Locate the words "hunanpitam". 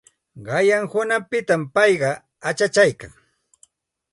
0.93-1.61